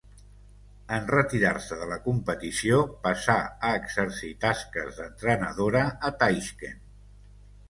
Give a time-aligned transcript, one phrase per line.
[0.95, 3.35] En retirar-se de la competició passà
[3.69, 6.83] a exercir tasques d'entrenadora a Taixkent.